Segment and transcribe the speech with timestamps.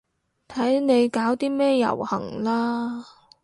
[0.47, 3.05] 睇你搞啲咩遊行啦